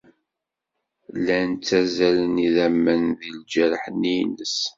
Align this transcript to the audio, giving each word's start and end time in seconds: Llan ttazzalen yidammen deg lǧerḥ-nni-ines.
Llan 1.15 1.49
ttazzalen 1.53 2.33
yidammen 2.43 3.03
deg 3.19 3.23
lǧerḥ-nni-ines. 3.41 4.57